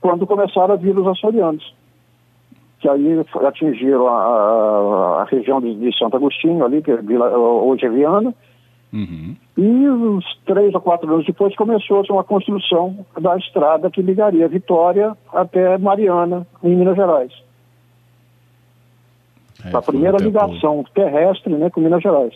quando 0.02 0.28
começaram 0.28 0.74
a 0.74 0.78
vir 0.78 0.98
os 0.98 1.08
açorianos, 1.08 1.74
que 2.80 2.90
aí 2.90 3.24
atingiram 3.48 4.08
a, 4.08 4.18
a, 4.18 5.22
a 5.22 5.24
região 5.24 5.62
de, 5.62 5.74
de, 5.76 5.98
Santo 5.98 6.18
Agostinho, 6.18 6.66
ali, 6.66 6.82
que 6.82 6.92
é 6.92 6.98
Vila, 6.98 7.30
hoje 7.38 7.86
é 7.86 7.90
Viana, 7.90 8.36
uhum. 8.94 9.36
e 9.58 9.90
uns 9.90 10.26
três 10.46 10.74
ou 10.74 10.80
quatro 10.80 11.12
anos 11.12 11.26
depois 11.26 11.56
começou-se 11.56 12.12
uma 12.12 12.24
construção 12.24 13.06
da 13.20 13.36
estrada 13.38 13.90
que 13.90 14.02
ligaria 14.02 14.48
Vitória 14.48 15.18
até 15.34 15.78
Mariana, 15.78 16.48
em 16.64 16.76
Minas 16.76 16.96
Gerais. 16.96 17.32
É, 19.66 19.76
a 19.76 19.82
primeira 19.82 20.18
ligação 20.18 20.86
terrestre 20.94 21.54
né, 21.54 21.70
com 21.70 21.82
Minas 21.82 22.02
Gerais 22.02 22.34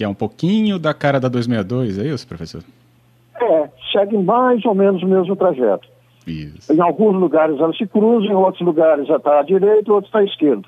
que 0.00 0.04
é 0.04 0.08
um 0.08 0.14
pouquinho 0.14 0.78
da 0.78 0.94
cara 0.94 1.20
da 1.20 1.28
262, 1.28 1.98
é 1.98 2.06
isso, 2.08 2.26
professor? 2.26 2.62
É, 3.38 3.68
segue 3.92 4.16
mais 4.16 4.64
ou 4.64 4.74
menos 4.74 5.02
o 5.02 5.06
mesmo 5.06 5.36
trajeto. 5.36 5.86
Isso. 6.26 6.72
Em 6.72 6.80
alguns 6.80 7.20
lugares 7.20 7.60
ela 7.60 7.70
se 7.74 7.86
cruza, 7.86 8.24
em 8.24 8.34
outros 8.34 8.64
lugares 8.64 9.06
já 9.06 9.16
está 9.16 9.40
à 9.40 9.42
direita, 9.42 9.92
outros 9.92 10.08
está 10.08 10.20
à 10.20 10.24
esquerda. 10.24 10.66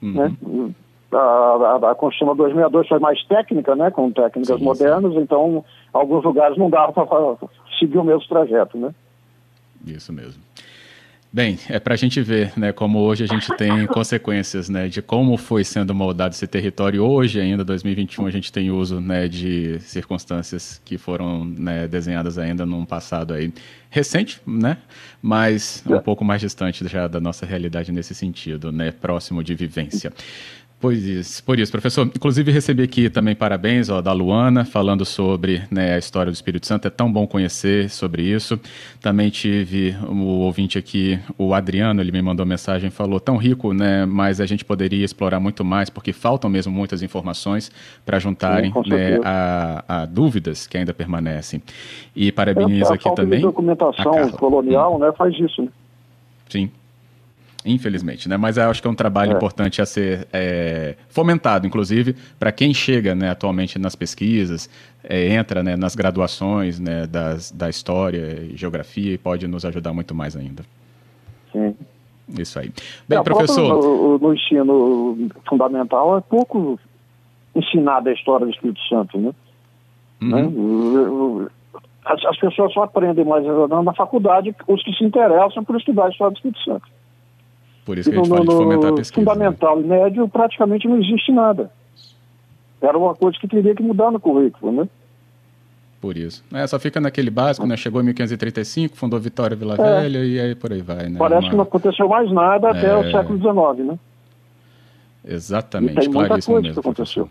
Uhum. 0.00 0.12
Né? 0.14 0.74
A, 1.14 1.90
a, 1.90 1.94
Constituição 1.94 2.36
262 2.36 2.88
foi 2.88 2.98
mais 2.98 3.22
técnica, 3.24 3.76
né, 3.76 3.90
com 3.90 4.10
técnicas 4.10 4.58
sim, 4.58 4.64
modernas, 4.64 5.12
sim. 5.12 5.20
então 5.20 5.64
alguns 5.92 6.24
lugares 6.24 6.58
não 6.58 6.68
dava 6.68 6.92
para 6.92 7.48
seguir 7.78 7.98
o 7.98 8.04
mesmo 8.04 8.26
trajeto, 8.28 8.76
né? 8.76 8.94
Isso 9.86 10.12
mesmo. 10.12 10.42
Bem, 11.34 11.58
é 11.68 11.80
para 11.80 11.94
a 11.94 11.96
gente 11.96 12.20
ver 12.20 12.52
né, 12.56 12.70
como 12.70 13.00
hoje 13.00 13.24
a 13.24 13.26
gente 13.26 13.52
tem 13.56 13.86
consequências 13.90 14.68
né, 14.68 14.86
de 14.86 15.02
como 15.02 15.36
foi 15.36 15.64
sendo 15.64 15.92
moldado 15.92 16.32
esse 16.32 16.46
território. 16.46 17.02
Hoje, 17.02 17.40
ainda, 17.40 17.64
2021, 17.64 18.24
a 18.24 18.30
gente 18.30 18.52
tem 18.52 18.70
uso 18.70 19.00
né, 19.00 19.26
de 19.26 19.80
circunstâncias 19.80 20.80
que 20.84 20.96
foram 20.96 21.44
né, 21.44 21.88
desenhadas 21.88 22.38
ainda 22.38 22.64
num 22.64 22.84
passado 22.84 23.34
aí 23.34 23.52
recente, 23.90 24.40
né, 24.46 24.76
mas 25.20 25.82
um 25.90 25.98
pouco 25.98 26.24
mais 26.24 26.40
distante 26.40 26.86
já 26.86 27.08
da 27.08 27.18
nossa 27.18 27.44
realidade 27.44 27.90
nesse 27.90 28.14
sentido, 28.14 28.70
né, 28.70 28.92
próximo 28.92 29.42
de 29.42 29.56
vivência. 29.56 30.12
Pois 30.80 31.02
isso, 31.02 31.42
por 31.42 31.58
isso, 31.58 31.72
professor. 31.72 32.06
Inclusive 32.14 32.52
recebi 32.52 32.82
aqui 32.82 33.08
também 33.08 33.34
parabéns 33.34 33.88
ó, 33.88 34.02
da 34.02 34.12
Luana, 34.12 34.66
falando 34.66 35.02
sobre 35.02 35.62
né, 35.70 35.94
a 35.94 35.98
história 35.98 36.30
do 36.30 36.34
Espírito 36.34 36.66
Santo. 36.66 36.86
É 36.86 36.90
tão 36.90 37.10
bom 37.10 37.26
conhecer 37.26 37.88
sobre 37.88 38.22
isso. 38.22 38.60
Também 39.00 39.30
tive 39.30 39.96
o 40.06 40.40
ouvinte 40.40 40.76
aqui, 40.76 41.18
o 41.38 41.54
Adriano, 41.54 42.02
ele 42.02 42.12
me 42.12 42.20
mandou 42.20 42.44
mensagem, 42.44 42.90
falou 42.90 43.18
tão 43.18 43.38
rico, 43.38 43.72
né, 43.72 44.04
mas 44.04 44.42
a 44.42 44.46
gente 44.46 44.62
poderia 44.62 45.04
explorar 45.04 45.40
muito 45.40 45.64
mais, 45.64 45.88
porque 45.88 46.12
faltam 46.12 46.50
mesmo 46.50 46.70
muitas 46.70 47.02
informações 47.02 47.72
para 48.04 48.18
juntarem 48.18 48.70
Sim, 48.70 48.90
né, 48.90 49.20
a, 49.24 50.02
a, 50.02 50.04
dúvidas 50.04 50.66
que 50.66 50.76
ainda 50.76 50.92
permanecem. 50.92 51.62
E 52.14 52.30
parabenizo 52.30 52.92
é, 52.92 52.96
aqui 52.96 53.14
também. 53.14 53.38
A 53.38 53.42
documentação 53.42 54.30
colonial, 54.32 54.96
hum. 54.96 54.98
né, 54.98 55.12
faz 55.16 55.32
isso. 55.38 55.62
Né? 55.62 55.68
Sim. 56.50 56.70
Infelizmente, 57.64 58.28
né? 58.28 58.36
Mas 58.36 58.58
eu 58.58 58.68
acho 58.68 58.82
que 58.82 58.86
é 58.86 58.90
um 58.90 58.94
trabalho 58.94 59.32
é. 59.32 59.36
importante 59.36 59.80
a 59.80 59.86
ser 59.86 60.28
é, 60.32 60.96
fomentado, 61.08 61.66
inclusive, 61.66 62.14
para 62.38 62.52
quem 62.52 62.74
chega 62.74 63.14
né, 63.14 63.30
atualmente 63.30 63.78
nas 63.78 63.96
pesquisas, 63.96 64.68
é, 65.02 65.28
entra 65.28 65.62
né, 65.62 65.74
nas 65.74 65.94
graduações 65.94 66.78
né, 66.78 67.06
das, 67.06 67.50
da 67.50 67.70
história 67.70 68.38
e 68.42 68.54
geografia 68.54 69.14
e 69.14 69.18
pode 69.18 69.48
nos 69.48 69.64
ajudar 69.64 69.94
muito 69.94 70.14
mais 70.14 70.36
ainda. 70.36 70.62
Sim. 71.50 71.74
Isso 72.38 72.58
aí. 72.58 72.70
Bem, 73.08 73.18
é, 73.18 73.22
professor. 73.22 73.82
No, 73.82 74.18
no, 74.18 74.34
ensino 74.34 75.30
fundamental 75.48 76.18
é 76.18 76.20
pouco 76.20 76.78
ensinada 77.54 78.10
a 78.10 78.12
história 78.12 78.44
do 78.44 78.52
Espírito 78.52 78.80
Santo, 78.88 79.18
né? 79.18 79.32
Uhum. 80.20 81.44
né? 81.44 81.50
As, 82.04 82.22
as, 82.26 82.36
pessoas 82.38 82.72
só 82.74 82.82
aprendem 82.82 83.24
mais 83.24 83.44
na 83.44 83.94
faculdade 83.94 84.54
os 84.68 84.82
que 84.82 84.92
se 84.92 85.04
interessam 85.04 85.64
por 85.64 85.76
estudar 85.76 86.06
a 86.06 86.10
história 86.10 86.32
do 86.32 86.36
Espírito 86.36 86.62
Santo. 86.62 86.93
Por 87.84 87.98
isso 87.98 88.10
que 88.10 88.16
a 88.16 88.18
gente 88.18 88.30
no, 88.30 88.36
fala 88.36 88.48
de 88.48 88.54
fomentar 88.54 88.92
a 88.92 88.94
pesquisa. 88.94 89.20
Né? 89.20 89.32
Fundamental 89.32 89.76
né? 89.76 89.82
e 89.82 89.88
médio 89.88 90.28
praticamente 90.28 90.88
não 90.88 90.98
existe 90.98 91.30
nada. 91.30 91.70
Era 92.80 92.96
uma 92.98 93.14
coisa 93.14 93.38
que 93.38 93.48
teria 93.48 93.74
que 93.74 93.82
mudar 93.82 94.10
no 94.10 94.20
currículo, 94.20 94.72
né? 94.72 94.88
Por 96.00 96.18
isso. 96.18 96.44
É, 96.52 96.66
só 96.66 96.78
fica 96.78 97.00
naquele 97.00 97.30
básico, 97.30 97.66
né? 97.66 97.78
Chegou 97.78 98.00
em 98.02 98.04
1535, 98.04 98.94
fundou 98.94 99.18
Vitória 99.18 99.56
Vila 99.56 99.74
é. 99.74 100.00
Velha 100.02 100.18
e 100.18 100.38
aí 100.38 100.54
por 100.54 100.70
aí 100.70 100.82
vai, 100.82 101.08
né? 101.08 101.18
Parece 101.18 101.44
uma... 101.44 101.50
que 101.50 101.56
não 101.56 101.62
aconteceu 101.62 102.08
mais 102.08 102.30
nada 102.30 102.70
até 102.70 102.88
é... 102.88 102.96
o 102.96 103.10
século 103.10 103.38
XIX, 103.38 103.86
né? 103.90 103.98
Exatamente, 105.26 105.92
e 105.92 106.00
tem 106.00 106.10
muita 106.10 106.28
coisa 106.28 106.60
mesmo, 106.60 106.74
que 106.74 106.80
aconteceu. 106.80 107.28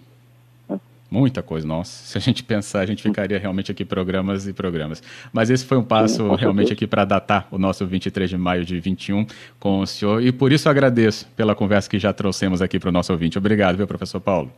Muita 1.14 1.44
coisa, 1.44 1.68
nossa. 1.68 1.92
Se 1.92 2.18
a 2.18 2.22
gente 2.22 2.44
pensar, 2.44 2.80
a 2.80 2.88
gente 2.88 3.04
ficaria 3.04 3.38
realmente 3.38 3.72
aqui 3.72 3.86
programas 3.86 4.48
e 4.48 4.52
programas. 4.52 5.04
Mas 5.32 5.52
esse 5.52 5.64
foi 5.64 5.78
um 5.78 5.84
passo 5.84 6.34
realmente 6.34 6.74
aqui 6.74 6.88
para 6.88 7.06
datar 7.06 7.48
o 7.52 7.60
nosso 7.60 7.86
23 7.86 8.32
de 8.32 8.36
maio 8.36 8.66
de 8.66 8.80
21 8.80 9.28
com 9.60 9.82
o 9.82 9.86
senhor. 9.86 10.24
E 10.24 10.32
por 10.32 10.52
isso 10.52 10.68
agradeço 10.68 11.30
pela 11.36 11.54
conversa 11.54 11.88
que 11.88 12.00
já 12.00 12.12
trouxemos 12.12 12.64
aqui 12.64 12.80
para 12.80 12.90
o 12.90 12.92
nosso 12.92 13.14
ouvinte. 13.14 13.38
Obrigado, 13.38 13.78
viu, 13.78 13.86
professor 13.86 14.20
Paulo? 14.20 14.50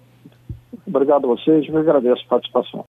Obrigado 0.88 1.26
a 1.26 1.28
vocês, 1.28 1.68
eu 1.68 1.78
agradeço 1.78 2.24
a 2.26 2.30
participação. 2.30 2.84